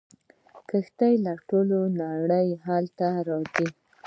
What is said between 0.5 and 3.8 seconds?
کښتۍ له ټولې نړۍ هلته راځي.